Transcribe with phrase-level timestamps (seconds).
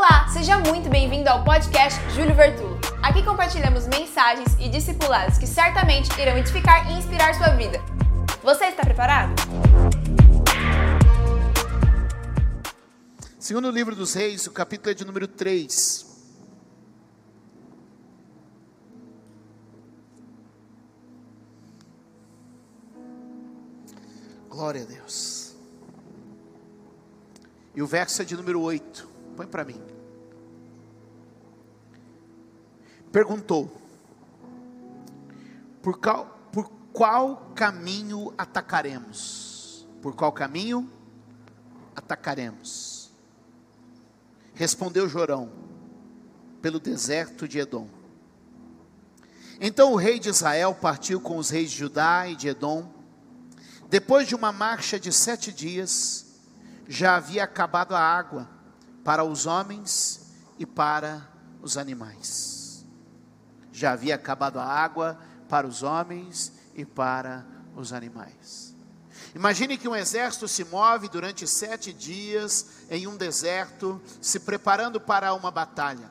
[0.00, 2.78] Olá, seja muito bem-vindo ao podcast Júlio Vertulo.
[3.02, 7.80] Aqui compartilhamos mensagens e discipulados que certamente irão edificar e inspirar sua vida.
[8.40, 9.34] Você está preparado?
[13.40, 16.06] Segundo livro dos Reis, o capítulo é de número 3.
[24.48, 25.56] Glória a Deus.
[27.74, 29.17] E o verso é de número 8.
[29.38, 29.80] Põe para mim.
[33.12, 33.70] Perguntou:
[35.80, 39.86] por qual, por qual caminho atacaremos?
[40.02, 40.90] Por qual caminho
[41.94, 43.12] atacaremos?
[44.54, 45.52] Respondeu Jorão:
[46.60, 47.86] pelo deserto de Edom.
[49.60, 52.92] Então o rei de Israel partiu com os reis de Judá e de Edom.
[53.88, 56.26] Depois de uma marcha de sete dias,
[56.88, 58.57] já havia acabado a água
[59.04, 61.28] para os homens e para
[61.62, 62.86] os animais.
[63.72, 65.18] Já havia acabado a água
[65.48, 67.46] para os homens e para
[67.76, 68.74] os animais.
[69.34, 75.32] Imagine que um exército se move durante sete dias em um deserto, se preparando para
[75.34, 76.10] uma batalha.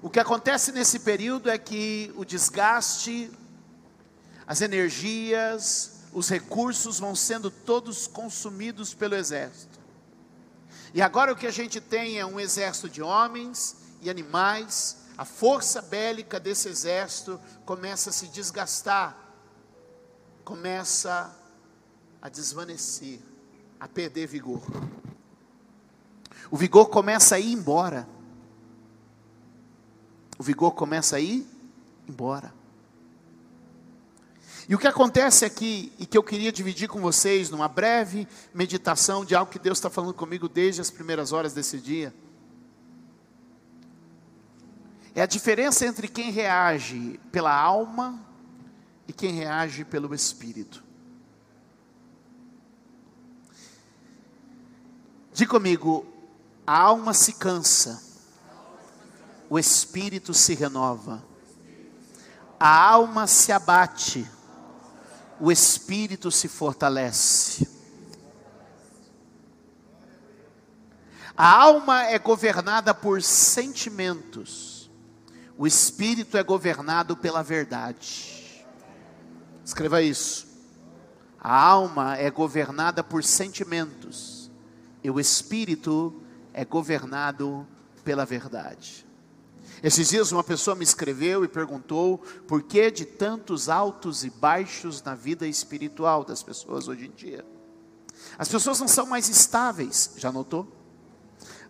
[0.00, 3.30] O que acontece nesse período é que o desgaste,
[4.46, 9.77] as energias, os recursos vão sendo todos consumidos pelo exército.
[10.94, 15.24] E agora o que a gente tem é um exército de homens e animais, a
[15.24, 19.16] força bélica desse exército começa a se desgastar,
[20.44, 21.36] começa
[22.22, 23.20] a desvanecer,
[23.78, 24.62] a perder vigor.
[26.50, 28.08] O vigor começa a ir embora.
[30.38, 31.46] O vigor começa a ir
[32.08, 32.57] embora.
[34.68, 39.24] E o que acontece aqui, e que eu queria dividir com vocês numa breve meditação
[39.24, 42.14] de algo que Deus está falando comigo desde as primeiras horas desse dia,
[45.14, 48.22] é a diferença entre quem reage pela alma
[49.08, 50.84] e quem reage pelo espírito.
[55.32, 56.04] Diga comigo,
[56.66, 58.02] a alma se cansa,
[59.48, 61.24] o espírito se renova,
[62.60, 64.30] a alma se abate,
[65.40, 67.68] o espírito se fortalece.
[71.36, 74.90] A alma é governada por sentimentos,
[75.56, 78.64] o espírito é governado pela verdade.
[79.64, 80.48] Escreva isso.
[81.40, 84.50] A alma é governada por sentimentos,
[85.04, 86.20] e o espírito
[86.52, 87.66] é governado
[88.02, 89.07] pela verdade.
[89.82, 95.02] Esses dias uma pessoa me escreveu e perguntou por que de tantos altos e baixos
[95.02, 97.44] na vida espiritual das pessoas hoje em dia.
[98.36, 100.66] As pessoas não são mais estáveis, já notou?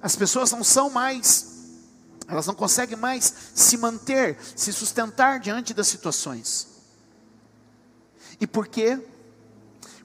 [0.01, 1.77] As pessoas não são mais,
[2.27, 6.69] elas não conseguem mais se manter, se sustentar diante das situações.
[8.41, 8.99] E por quê?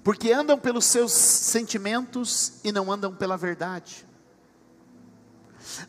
[0.04, 4.06] Porque andam pelos seus sentimentos e não andam pela verdade.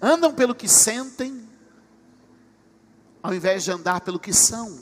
[0.00, 1.48] Andam pelo que sentem
[3.24, 4.78] ao invés de andar pelo que são.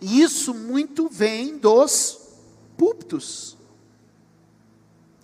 [0.00, 2.16] E isso muito vem dos
[2.78, 3.56] púlpitos.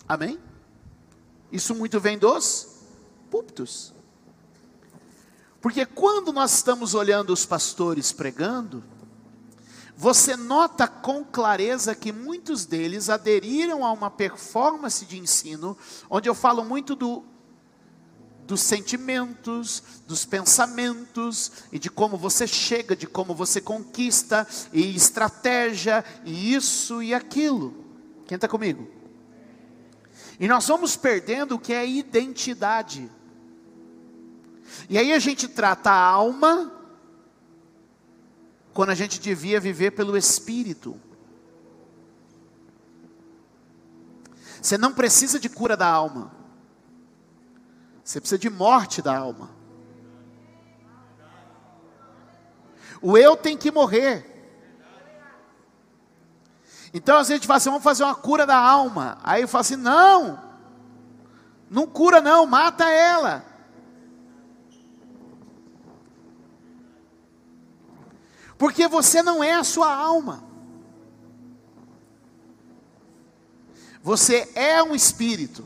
[0.05, 0.37] Amém?
[1.49, 2.67] Isso muito vem dos
[3.31, 3.93] púlpitos.
[5.61, 8.83] Porque quando nós estamos olhando os pastores pregando,
[9.95, 15.77] você nota com clareza que muitos deles aderiram a uma performance de ensino,
[16.09, 17.23] onde eu falo muito do
[18.49, 26.03] dos sentimentos, dos pensamentos e de como você chega, de como você conquista, e estratégia,
[26.25, 27.85] e isso e aquilo.
[28.25, 28.89] Quem está comigo?
[30.39, 33.07] E nós vamos perdendo o que é identidade.
[34.89, 36.73] E aí a gente trata a alma,
[38.73, 40.99] quando a gente devia viver pelo espírito.
[44.59, 46.38] Você não precisa de cura da alma.
[48.09, 49.51] Você precisa de morte da alma.
[52.99, 54.25] O eu tem que morrer.
[56.91, 59.19] Então às vezes a gente fala assim, vamos fazer uma cura da alma.
[59.23, 60.43] Aí eu falo assim, não,
[61.69, 63.45] não cura não, mata ela.
[68.57, 70.43] Porque você não é a sua alma.
[74.01, 75.63] Você é um espírito.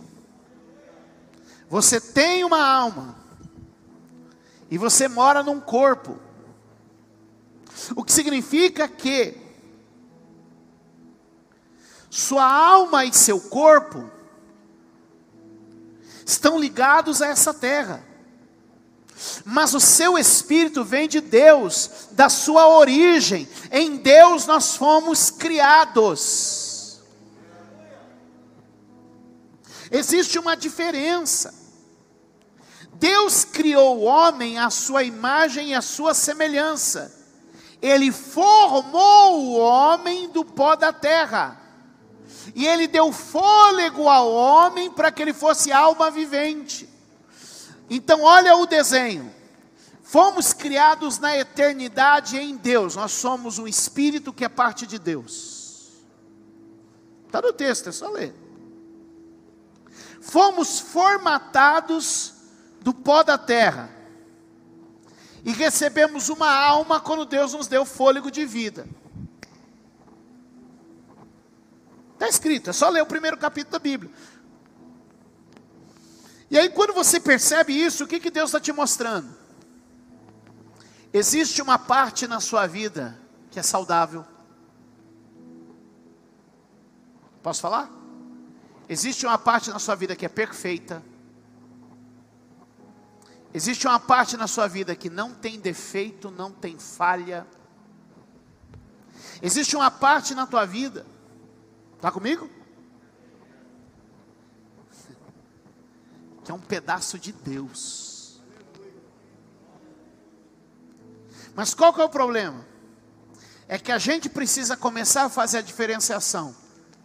[1.73, 3.15] Você tem uma alma.
[4.69, 6.19] E você mora num corpo.
[7.95, 9.35] O que significa que
[12.11, 14.07] sua alma e seu corpo
[16.23, 18.05] estão ligados a essa terra.
[19.43, 23.49] Mas o seu espírito vem de Deus, da sua origem.
[23.71, 27.01] Em Deus nós fomos criados.
[29.89, 31.62] Existe uma diferença.
[33.03, 37.13] Deus criou o homem à sua imagem e à sua semelhança.
[37.81, 41.59] Ele formou o homem do pó da terra.
[42.55, 46.87] E ele deu fôlego ao homem para que ele fosse alma vivente.
[47.89, 49.35] Então, olha o desenho.
[50.01, 52.95] Fomos criados na eternidade em Deus.
[52.95, 55.91] Nós somos um espírito que é parte de Deus.
[57.25, 58.33] Está no texto, é só ler.
[60.21, 62.42] Fomos formatados
[62.83, 63.89] do pó da terra.
[65.43, 68.85] E recebemos uma alma quando Deus nos deu fôlego de vida.
[72.13, 74.11] Está escrito, é só ler o primeiro capítulo da Bíblia.
[76.51, 79.33] E aí, quando você percebe isso, o que, que Deus está te mostrando?
[81.11, 83.19] Existe uma parte na sua vida
[83.49, 84.25] que é saudável.
[87.41, 87.89] Posso falar?
[88.87, 91.03] Existe uma parte na sua vida que é perfeita.
[93.53, 97.45] Existe uma parte na sua vida que não tem defeito, não tem falha.
[99.41, 101.05] Existe uma parte na tua vida,
[101.95, 102.49] está comigo?
[106.43, 108.41] Que é um pedaço de Deus.
[111.55, 112.65] Mas qual que é o problema?
[113.67, 116.55] É que a gente precisa começar a fazer a diferenciação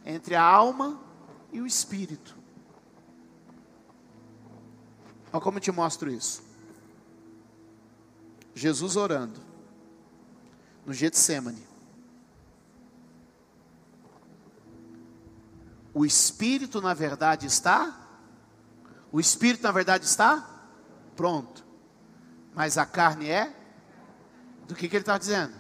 [0.05, 0.99] entre a alma
[1.53, 2.38] e o espírito.
[5.33, 6.43] Olha como eu te mostro isso.
[8.55, 9.41] Jesus orando
[10.85, 11.67] no Getsemane.
[15.93, 18.09] O espírito, na verdade, está.
[19.11, 20.49] O espírito, na verdade, está
[21.17, 21.65] pronto.
[22.55, 23.55] Mas a carne é.
[24.67, 25.55] Do que, que ele está dizendo?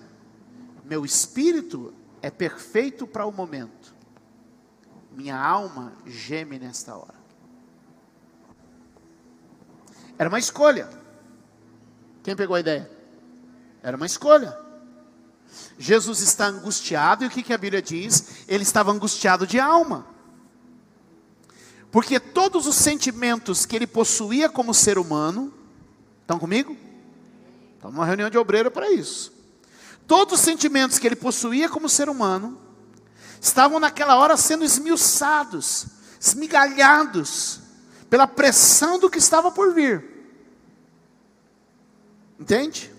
[0.84, 3.94] Meu espírito é perfeito para o momento.
[5.12, 7.17] Minha alma geme nesta hora.
[10.18, 10.88] Era uma escolha.
[12.22, 12.90] Quem pegou a ideia?
[13.82, 14.58] Era uma escolha.
[15.78, 18.44] Jesus está angustiado, e o que, que a Bíblia diz?
[18.48, 20.06] Ele estava angustiado de alma.
[21.90, 25.54] Porque todos os sentimentos que ele possuía como ser humano,
[26.20, 26.76] estão comigo?
[27.76, 29.32] Estamos numa reunião de obreiro para isso.
[30.06, 32.58] Todos os sentimentos que ele possuía como ser humano,
[33.40, 35.86] estavam naquela hora sendo esmiuçados,
[36.20, 37.60] esmigalhados,
[38.08, 40.04] pela pressão do que estava por vir.
[42.38, 42.92] Entende?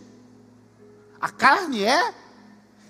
[1.19, 2.13] A carne é,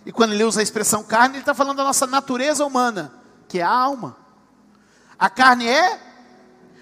[0.06, 3.14] e quando ele usa a expressão carne, ele está falando da nossa natureza humana,
[3.48, 4.18] que é a alma.
[5.18, 6.00] A carne é,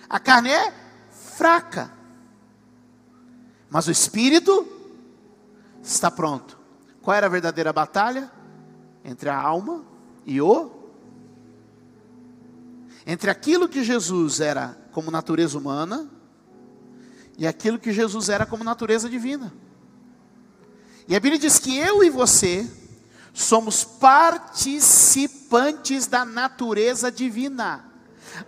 [0.09, 0.73] a carne é
[1.35, 1.91] fraca,
[3.69, 4.67] mas o espírito
[5.81, 6.57] está pronto.
[7.01, 8.31] Qual era a verdadeira batalha?
[9.03, 9.83] Entre a alma
[10.25, 10.77] e o
[13.09, 16.09] entre aquilo que Jesus era como natureza humana
[17.37, 19.53] e aquilo que Jesus era como natureza divina.
[21.07, 22.67] E a Bíblia diz que eu e você
[23.31, 27.85] somos participantes da natureza divina.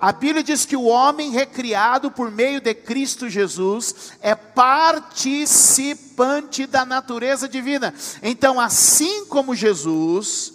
[0.02, 6.84] A Bíblia diz que o homem recriado por meio de Cristo Jesus é participante da
[6.84, 7.94] natureza divina.
[8.24, 10.54] Então, assim como Jesus,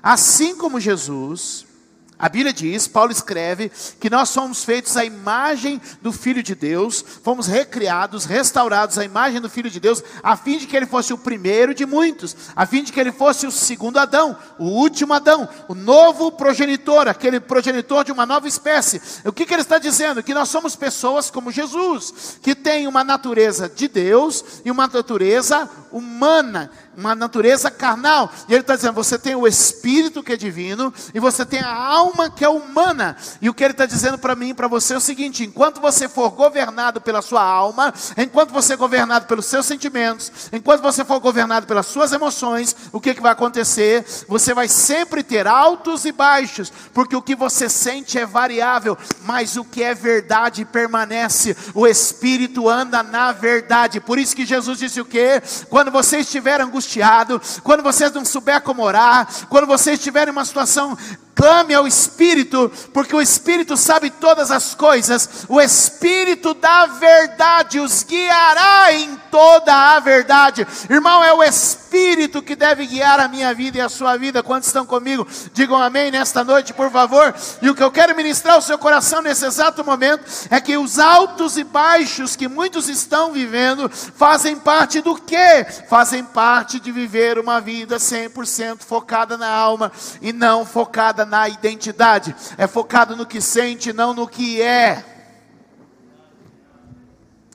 [0.00, 1.66] assim como Jesus,
[2.16, 7.04] a Bíblia diz, Paulo escreve, que nós somos feitos à imagem do Filho de Deus,
[7.22, 11.12] fomos recriados, restaurados à imagem do Filho de Deus, a fim de que ele fosse
[11.12, 15.12] o primeiro de muitos, a fim de que ele fosse o segundo Adão, o último
[15.12, 19.02] Adão, o novo progenitor, aquele progenitor de uma nova espécie.
[19.24, 20.22] O que, que ele está dizendo?
[20.22, 25.68] Que nós somos pessoas como Jesus, que tem uma natureza de Deus e uma natureza
[25.90, 28.30] humana uma natureza carnal.
[28.48, 31.74] E ele está dizendo: você tem o espírito que é divino e você tem a
[31.74, 33.16] alma que é humana.
[33.40, 35.80] E o que ele está dizendo para mim e para você é o seguinte: enquanto
[35.80, 41.04] você for governado pela sua alma, enquanto você é governado pelos seus sentimentos, enquanto você
[41.04, 44.04] for governado pelas suas emoções, o que, que vai acontecer?
[44.28, 49.56] Você vai sempre ter altos e baixos, porque o que você sente é variável, mas
[49.56, 51.56] o que é verdade permanece.
[51.74, 54.00] O espírito anda na verdade.
[54.00, 55.42] Por isso que Jesus disse o que?
[55.68, 60.30] Quando você estiver angustiado, angustiado, quando você não souber como orar, quando você estiver em
[60.30, 60.96] uma situação
[61.34, 65.44] Clame ao Espírito, porque o Espírito sabe todas as coisas.
[65.48, 70.66] O Espírito da verdade os guiará em toda a verdade.
[70.88, 74.42] Irmão, é o Espírito que deve guiar a minha vida e a sua vida.
[74.42, 75.26] Quantos estão comigo?
[75.52, 77.34] Digam amém nesta noite, por favor.
[77.60, 80.98] E o que eu quero ministrar ao seu coração nesse exato momento é que os
[80.98, 85.64] altos e baixos que muitos estão vivendo fazem parte do que?
[85.88, 89.90] Fazem parte de viver uma vida 100% focada na alma
[90.22, 92.34] e não focada na identidade.
[92.56, 95.04] É focado no que sente, não no que é.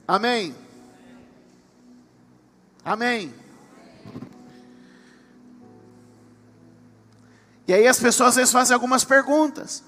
[0.08, 0.56] Amém.
[2.84, 3.34] Amém.
[7.68, 9.84] E aí as pessoas às vezes fazem algumas perguntas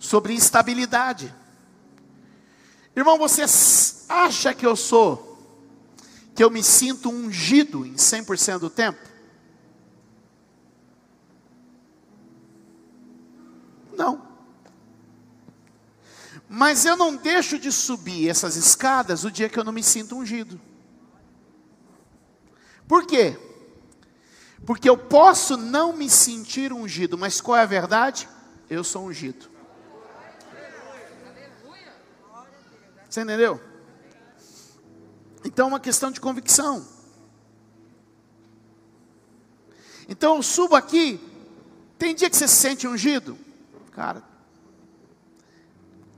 [0.00, 1.32] sobre instabilidade.
[2.96, 3.44] Irmão, você
[4.08, 5.38] acha que eu sou,
[6.34, 9.07] que eu me sinto ungido em 100% do tempo?
[13.98, 14.22] Não.
[16.48, 20.16] Mas eu não deixo de subir essas escadas o dia que eu não me sinto
[20.16, 20.58] ungido.
[22.86, 23.36] Por quê?
[24.64, 28.28] Porque eu posso não me sentir ungido, mas qual é a verdade?
[28.70, 29.50] Eu sou ungido.
[33.10, 33.60] Você entendeu?
[35.44, 36.86] Então é uma questão de convicção.
[40.08, 41.20] Então eu subo aqui,
[41.98, 43.47] tem dia que você se sente ungido?
[43.98, 44.22] Cara,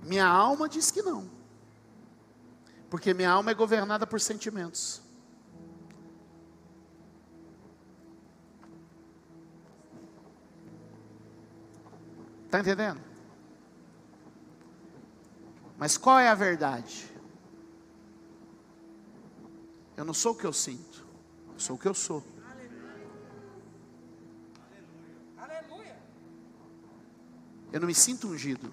[0.02, 1.30] minha alma diz que não.
[2.90, 5.00] Porque minha alma é governada por sentimentos.
[12.44, 13.00] Está entendendo?
[15.78, 17.10] Mas qual é a verdade?
[19.96, 21.06] Eu não sou o que eu sinto,
[21.54, 22.22] eu sou o que eu sou.
[27.72, 28.72] Eu não me sinto ungido,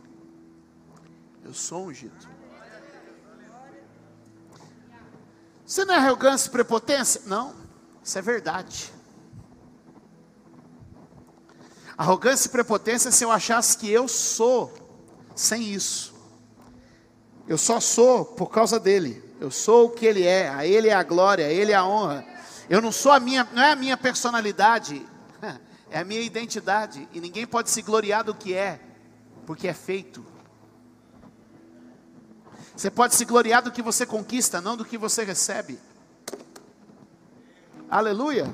[1.43, 2.27] eu sou ungido.
[5.65, 7.21] Você não é arrogância e prepotência?
[7.25, 7.53] Não,
[8.01, 8.91] isso é verdade.
[11.97, 14.73] Arrogância e prepotência se eu achasse que eu sou
[15.35, 16.15] sem isso.
[17.47, 19.23] Eu só sou por causa dele.
[19.39, 20.49] Eu sou o que ele é.
[20.49, 22.25] A ele é a glória, a ele é a honra.
[22.69, 25.05] Eu não sou a minha, não é a minha personalidade,
[25.89, 27.07] é a minha identidade.
[27.13, 28.79] E ninguém pode se gloriar do que é,
[29.47, 30.23] porque é feito.
[32.75, 35.79] Você pode se gloriar do que você conquista, não do que você recebe.
[37.89, 38.53] Aleluia.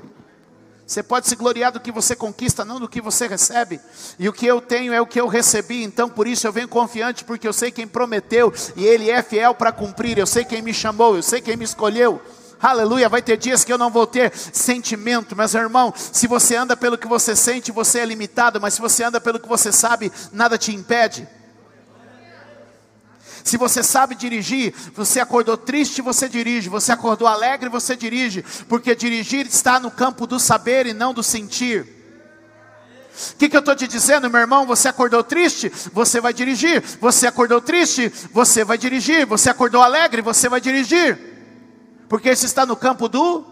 [0.86, 3.80] Você pode se gloriar do que você conquista, não do que você recebe.
[4.20, 6.68] E o que eu tenho é o que eu recebi, então por isso eu venho
[6.68, 10.16] confiante, porque eu sei quem prometeu e Ele é fiel para cumprir.
[10.16, 12.22] Eu sei quem me chamou, eu sei quem me escolheu.
[12.60, 16.76] Aleluia, vai ter dias que eu não vou ter sentimento, mas irmão, se você anda
[16.76, 20.10] pelo que você sente, você é limitado, mas se você anda pelo que você sabe,
[20.32, 21.28] nada te impede.
[23.44, 26.70] Se você sabe dirigir, você acordou triste, você dirige.
[26.70, 28.42] Você acordou alegre, você dirige.
[28.66, 31.82] Porque dirigir está no campo do saber e não do sentir.
[33.32, 34.66] O que, que eu estou te dizendo, meu irmão?
[34.66, 36.82] Você acordou triste, você vai dirigir.
[36.98, 39.26] Você acordou triste, você vai dirigir.
[39.26, 41.33] Você acordou alegre, você vai dirigir.
[42.08, 43.44] Porque isso está no campo do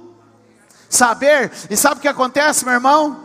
[0.88, 1.50] saber.
[1.70, 3.24] E sabe o que acontece, meu irmão?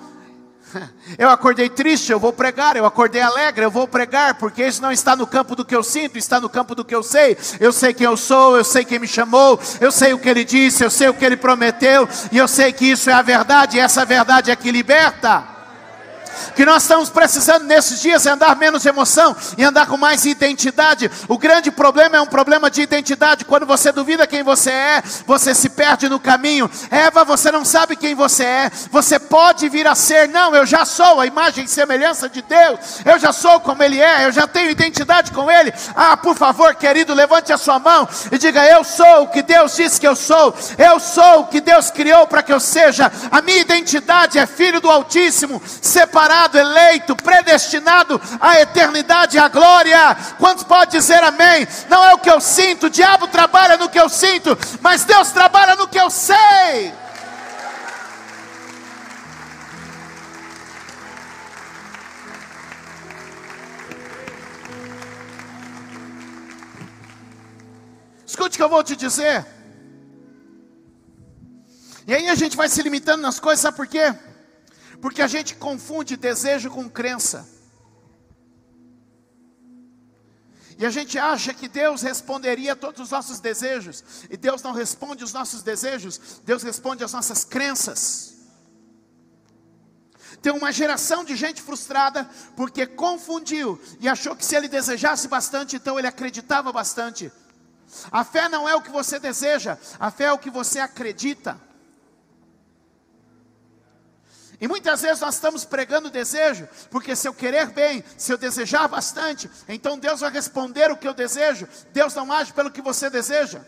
[1.18, 2.76] Eu acordei triste, eu vou pregar.
[2.76, 5.82] Eu acordei alegre, eu vou pregar, porque isso não está no campo do que eu
[5.82, 7.38] sinto, está no campo do que eu sei.
[7.60, 10.44] Eu sei quem eu sou, eu sei quem me chamou, eu sei o que ele
[10.44, 13.78] disse, eu sei o que ele prometeu, e eu sei que isso é a verdade,
[13.78, 15.57] e essa verdade é que liberta
[16.56, 21.10] que nós estamos precisando nesses dias é andar menos emoção e andar com mais identidade.
[21.28, 23.46] O grande problema é um problema de identidade.
[23.46, 26.70] Quando você duvida quem você é, você se perde no caminho.
[26.90, 28.72] Eva, você não sabe quem você é.
[28.92, 32.80] Você pode vir a ser, não, eu já sou a imagem e semelhança de Deus.
[33.04, 35.74] Eu já sou como Ele é, eu já tenho identidade com Ele.
[35.96, 39.76] Ah, por favor, querido, levante a sua mão e diga: Eu sou o que Deus
[39.76, 40.56] disse que eu sou.
[40.78, 43.12] Eu sou o que Deus criou para que eu seja.
[43.32, 50.16] A minha identidade é filho do Altíssimo, separado separado, eleito, predestinado à eternidade, à glória.
[50.38, 51.66] Quantos pode dizer amém?
[51.90, 55.32] Não é o que eu sinto, o diabo trabalha no que eu sinto, mas Deus
[55.32, 56.94] trabalha no que eu sei.
[68.26, 69.46] Escute o que eu vou te dizer.
[72.06, 74.14] E aí a gente vai se limitando nas coisas, sabe por quê?
[75.02, 77.48] Porque a gente confunde desejo com crença.
[80.78, 84.04] E a gente acha que Deus responderia a todos os nossos desejos.
[84.30, 88.36] E Deus não responde os nossos desejos, Deus responde às nossas crenças.
[90.40, 95.76] Tem uma geração de gente frustrada porque confundiu e achou que se ele desejasse bastante,
[95.76, 97.32] então ele acreditava bastante.
[98.12, 101.60] A fé não é o que você deseja, a fé é o que você acredita.
[104.60, 108.88] E muitas vezes nós estamos pregando desejo, porque se eu querer bem, se eu desejar
[108.88, 111.68] bastante, então Deus vai responder o que eu desejo.
[111.94, 113.64] Deus não age pelo que você deseja.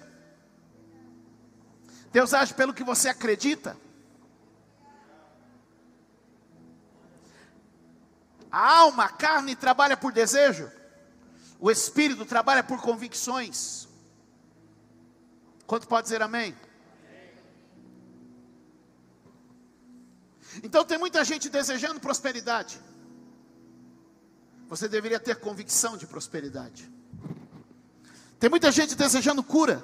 [2.11, 3.77] Deus age pelo que você acredita.
[8.51, 10.71] A alma, a carne trabalha por desejo.
[11.59, 13.87] O espírito trabalha por convicções.
[15.67, 16.55] Quanto pode dizer amém?
[20.63, 22.79] Então tem muita gente desejando prosperidade.
[24.67, 26.89] Você deveria ter convicção de prosperidade.
[28.39, 29.83] Tem muita gente desejando cura.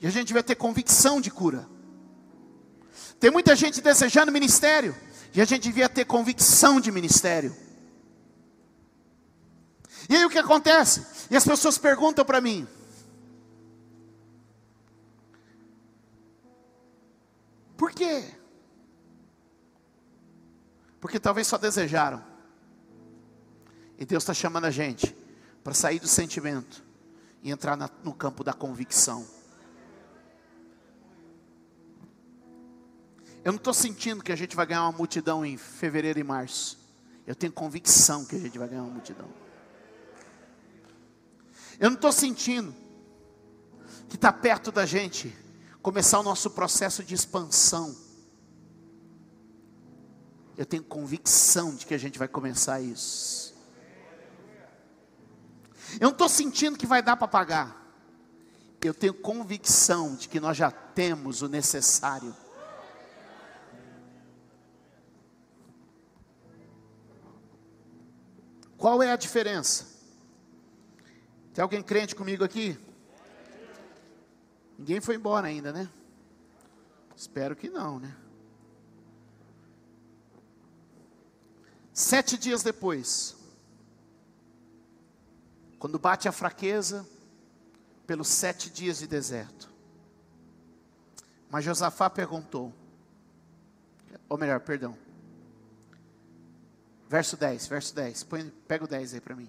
[0.00, 1.68] E a gente vai ter convicção de cura.
[3.20, 4.94] Tem muita gente desejando ministério.
[5.34, 7.54] E a gente devia ter convicção de ministério.
[10.08, 11.06] E aí o que acontece?
[11.30, 12.66] E as pessoas perguntam para mim:
[17.76, 18.24] Por quê?
[21.04, 22.24] Porque talvez só desejaram.
[23.98, 25.14] E Deus está chamando a gente
[25.62, 26.82] para sair do sentimento
[27.42, 29.26] e entrar na, no campo da convicção.
[33.44, 36.78] Eu não estou sentindo que a gente vai ganhar uma multidão em fevereiro e março.
[37.26, 39.28] Eu tenho convicção que a gente vai ganhar uma multidão.
[41.78, 42.74] Eu não estou sentindo
[44.08, 45.36] que está perto da gente
[45.82, 48.03] começar o nosso processo de expansão.
[50.56, 53.54] Eu tenho convicção de que a gente vai começar isso.
[55.94, 57.84] Eu não estou sentindo que vai dar para pagar.
[58.80, 62.34] Eu tenho convicção de que nós já temos o necessário.
[68.76, 69.86] Qual é a diferença?
[71.54, 72.78] Tem alguém crente comigo aqui?
[74.78, 75.88] Ninguém foi embora ainda, né?
[77.16, 78.14] Espero que não, né?
[81.94, 83.36] Sete dias depois,
[85.78, 87.06] quando bate a fraqueza,
[88.04, 89.72] pelos sete dias de deserto,
[91.48, 92.74] mas Josafá perguntou,
[94.28, 94.98] ou melhor, perdão,
[97.08, 99.48] verso 10, verso 10, põe, pega o 10 aí para mim.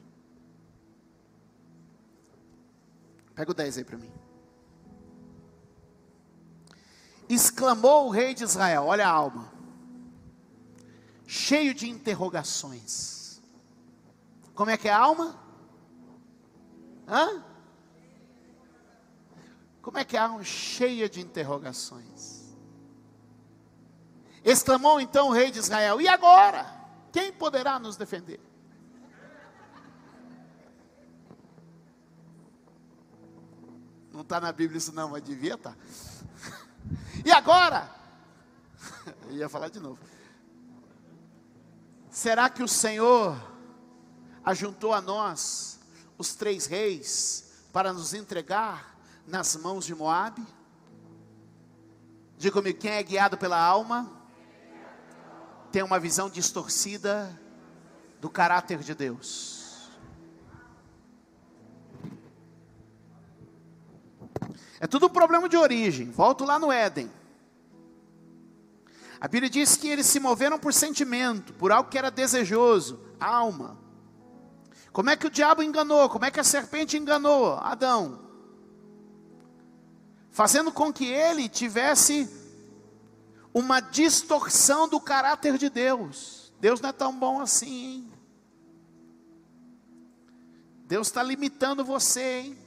[3.33, 4.11] Pega o 10 aí para mim.
[7.27, 9.51] Exclamou o rei de Israel: Olha a alma,
[11.25, 13.41] cheio de interrogações.
[14.53, 15.39] Como é que é a alma?
[17.07, 17.43] Hã?
[19.81, 20.43] Como é que é a alma?
[20.43, 22.55] Cheia de interrogações.
[24.43, 26.65] Exclamou então o rei de Israel: E agora?
[27.11, 28.39] Quem poderá nos defender?
[34.11, 35.75] Não está na Bíblia isso não, mas devia estar.
[35.75, 35.77] Tá.
[37.25, 37.89] E agora?
[39.27, 39.99] Eu ia falar de novo.
[42.15, 43.37] Será que o Senhor
[44.41, 45.81] ajuntou a nós
[46.17, 48.97] os três reis para nos entregar
[49.27, 50.41] nas mãos de Moabe?
[52.37, 54.09] Diga comigo, quem é guiado pela alma
[55.73, 57.37] tem uma visão distorcida
[58.21, 59.89] do caráter de Deus.
[64.79, 66.11] É tudo um problema de origem.
[66.11, 67.11] Volto lá no Éden.
[69.25, 73.75] A Bíblia diz que eles se moveram por sentimento, por algo que era desejoso, alma.
[74.91, 76.07] Como é que o diabo enganou?
[76.09, 78.19] Como é que a serpente enganou Adão?
[80.29, 82.29] Fazendo com que ele tivesse
[83.51, 86.53] uma distorção do caráter de Deus.
[86.59, 88.13] Deus não é tão bom assim, hein?
[90.85, 92.57] Deus está limitando você, hein?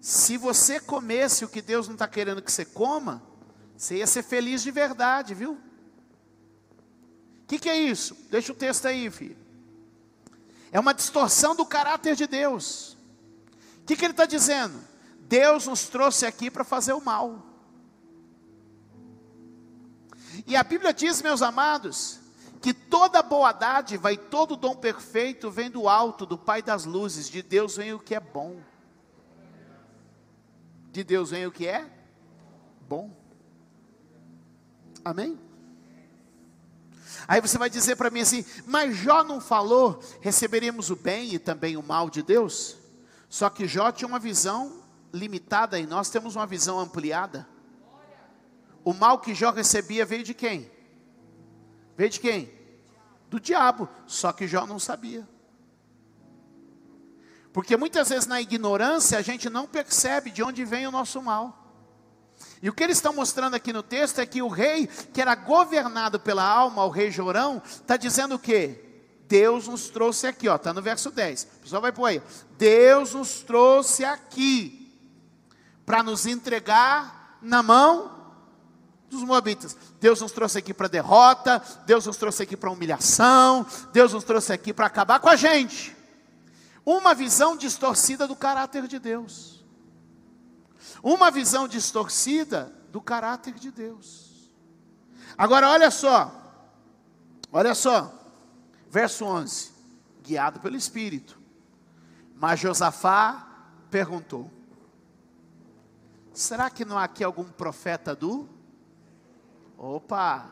[0.00, 3.30] Se você comesse o que Deus não está querendo que você coma,
[3.76, 5.52] você ia ser feliz de verdade, viu?
[5.52, 8.16] O que, que é isso?
[8.30, 9.36] Deixa o texto aí, filho.
[10.70, 12.96] É uma distorção do caráter de Deus.
[13.82, 14.80] O que, que ele está dizendo?
[15.20, 17.44] Deus nos trouxe aqui para fazer o mal.
[20.46, 22.20] E a Bíblia diz, meus amados,
[22.62, 27.28] que toda boa dádiva e todo dom perfeito vem do alto, do Pai das luzes,
[27.28, 28.62] de Deus vem o que é bom
[30.92, 31.90] de Deus vem o que é
[32.86, 33.10] bom.
[35.04, 35.38] Amém?
[37.26, 41.38] Aí você vai dizer para mim assim, mas Jó não falou, receberemos o bem e
[41.38, 42.76] também o mal de Deus?
[43.28, 47.46] Só que Jó tinha uma visão limitada e nós temos uma visão ampliada.
[48.84, 50.70] O mal que Jó recebia veio de quem?
[51.96, 52.52] Veio de quem?
[53.28, 53.88] Do diabo.
[54.06, 55.26] Só que Jó não sabia.
[57.52, 61.61] Porque muitas vezes na ignorância a gente não percebe de onde vem o nosso mal.
[62.62, 65.34] E o que eles estão mostrando aqui no texto é que o rei, que era
[65.34, 68.84] governado pela alma, o rei Jorão, está dizendo o quê?
[69.28, 71.42] Deus nos trouxe aqui, ó, está no verso 10.
[71.42, 72.22] O pessoal vai por aí.
[72.58, 74.94] Deus nos trouxe aqui
[75.86, 78.22] para nos entregar na mão
[79.08, 79.76] dos moabitas.
[80.00, 84.52] Deus nos trouxe aqui para derrota, Deus nos trouxe aqui para humilhação, Deus nos trouxe
[84.52, 85.96] aqui para acabar com a gente.
[86.84, 89.61] Uma visão distorcida do caráter de Deus.
[91.02, 94.50] Uma visão distorcida do caráter de Deus.
[95.38, 96.32] Agora olha só.
[97.52, 98.12] Olha só.
[98.90, 99.70] Verso 11.
[100.22, 101.38] Guiado pelo Espírito.
[102.34, 103.46] Mas Josafá
[103.90, 104.50] perguntou:
[106.32, 108.48] Será que não há aqui algum profeta do?
[109.78, 110.46] Opa!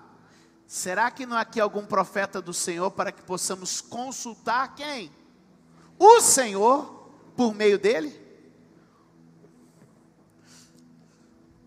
[0.66, 5.10] Será que não há aqui algum profeta do Senhor para que possamos consultar quem?
[6.00, 8.18] o Senhor por meio dele?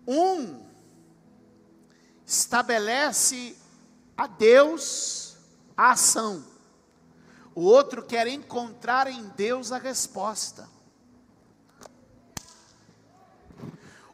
[0.06, 0.62] Um
[2.26, 3.56] estabelece
[4.16, 5.36] a Deus
[5.76, 6.44] a ação,
[7.54, 10.68] o outro quer encontrar em Deus a resposta.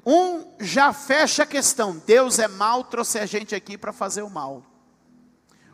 [0.04, 4.30] Um já fecha a questão, Deus é mal, trouxe a gente aqui para fazer o
[4.30, 4.64] mal.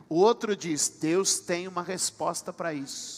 [0.08, 3.15] O outro diz, Deus tem uma resposta para isso.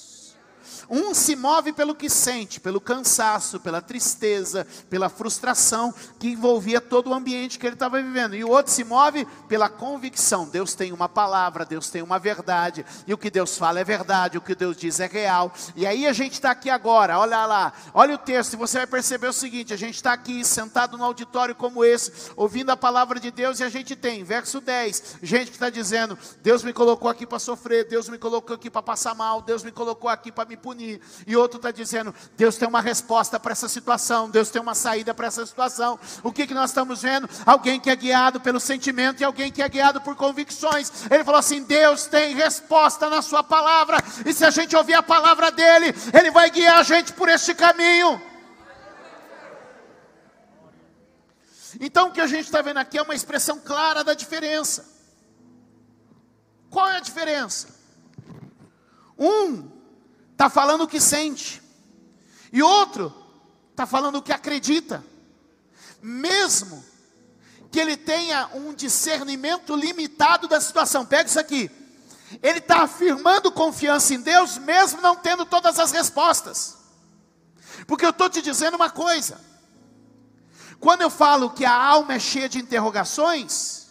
[0.88, 7.10] Um se move pelo que sente, pelo cansaço, pela tristeza, pela frustração que envolvia todo
[7.10, 8.34] o ambiente que ele estava vivendo.
[8.34, 10.48] E o outro se move pela convicção.
[10.48, 12.84] Deus tem uma palavra, Deus tem uma verdade.
[13.06, 15.52] E o que Deus fala é verdade, o que Deus diz é real.
[15.74, 18.86] E aí a gente está aqui agora, olha lá, olha o texto, e você vai
[18.86, 23.18] perceber o seguinte: a gente está aqui sentado num auditório como esse, ouvindo a palavra
[23.18, 27.10] de Deus, e a gente tem, verso 10, gente que está dizendo: Deus me colocou
[27.10, 30.48] aqui para sofrer, Deus me colocou aqui para passar mal, Deus me colocou aqui para
[30.48, 31.00] me punir.
[31.26, 35.14] E outro está dizendo: Deus tem uma resposta para essa situação, Deus tem uma saída
[35.14, 35.98] para essa situação.
[36.22, 37.28] O que, que nós estamos vendo?
[37.46, 40.92] Alguém que é guiado pelo sentimento e alguém que é guiado por convicções.
[41.10, 45.02] Ele falou assim: Deus tem resposta na Sua palavra, e se a gente ouvir a
[45.02, 48.20] palavra dele, Ele vai guiar a gente por este caminho.
[51.80, 54.98] Então o que a gente está vendo aqui é uma expressão clara da diferença.
[56.70, 57.68] Qual é a diferença?
[59.18, 59.77] Um
[60.38, 61.60] está falando o que sente,
[62.52, 63.12] e outro
[63.72, 65.04] está falando o que acredita,
[66.00, 66.84] mesmo
[67.72, 71.04] que ele tenha um discernimento limitado da situação.
[71.04, 71.68] Pega isso aqui.
[72.40, 76.76] Ele está afirmando confiança em Deus, mesmo não tendo todas as respostas.
[77.84, 79.40] Porque eu estou te dizendo uma coisa:
[80.78, 83.88] quando eu falo que a alma é cheia de interrogações,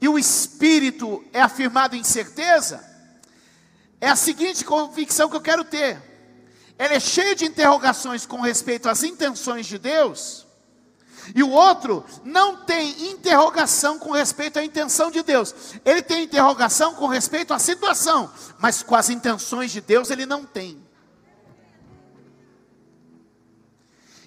[0.00, 2.91] e o espírito é afirmado em certeza,
[4.02, 6.02] é a seguinte convicção que eu quero ter.
[6.76, 10.44] Ela é cheia de interrogações com respeito às intenções de Deus,
[11.36, 15.54] e o outro não tem interrogação com respeito à intenção de Deus.
[15.84, 20.44] Ele tem interrogação com respeito à situação, mas com as intenções de Deus ele não
[20.44, 20.84] tem.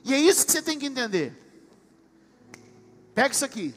[0.05, 1.37] E é isso que você tem que entender.
[3.13, 3.75] Pega isso aqui.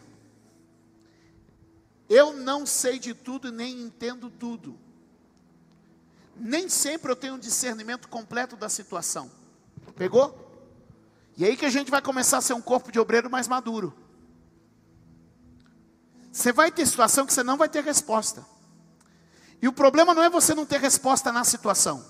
[2.08, 4.78] Eu não sei de tudo nem entendo tudo
[6.38, 9.30] nem sempre eu tenho um discernimento completo da situação.
[9.96, 10.46] Pegou?
[11.36, 13.94] E aí que a gente vai começar a ser um corpo de obreiro mais maduro.
[16.32, 18.44] Você vai ter situação que você não vai ter resposta.
[19.60, 22.04] E o problema não é você não ter resposta na situação.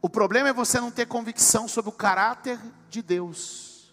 [0.00, 2.58] O problema é você não ter convicção sobre o caráter
[2.88, 3.92] de Deus.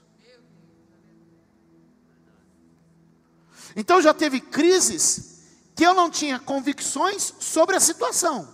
[3.76, 5.35] Então já teve crises
[5.76, 8.48] que eu não tinha convicções sobre a situação.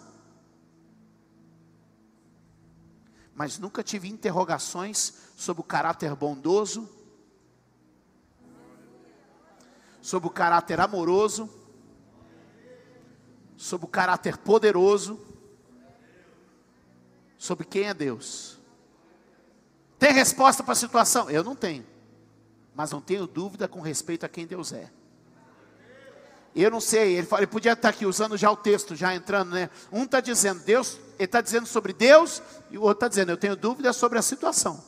[3.35, 6.89] Mas nunca tive interrogações sobre o caráter bondoso,
[10.01, 11.47] sobre o caráter amoroso,
[13.55, 15.19] sobre o caráter poderoso,
[17.37, 18.57] sobre quem é Deus.
[19.99, 21.29] Tem resposta para a situação?
[21.29, 21.85] Eu não tenho,
[22.73, 24.91] mas não tenho dúvida com respeito a quem Deus é.
[26.53, 29.51] Eu não sei, ele, fala, ele podia estar aqui usando já o texto, já entrando,
[29.51, 29.69] né?
[29.91, 33.37] Um está dizendo Deus, ele está dizendo sobre Deus, e o outro está dizendo, eu
[33.37, 34.83] tenho dúvidas sobre a situação.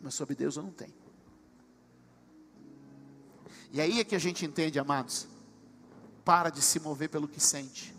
[0.00, 0.94] Mas sobre Deus eu não tenho.
[3.72, 5.26] E aí é que a gente entende, amados.
[6.24, 7.94] Para de se mover pelo que sente.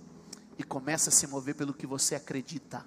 [0.57, 2.85] E começa a se mover pelo que você acredita.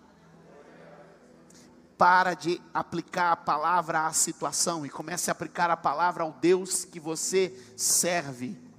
[1.99, 6.85] Para de aplicar a palavra à situação e comece a aplicar a palavra ao Deus
[6.85, 8.70] que você serve.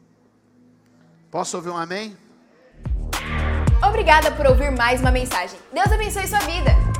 [1.32, 2.18] Posso ouvir um amém?
[3.88, 5.58] Obrigada por ouvir mais uma mensagem.
[5.74, 6.91] Deus abençoe sua vida.